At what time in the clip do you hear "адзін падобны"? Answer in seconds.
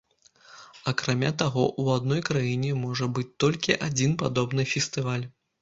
3.89-4.69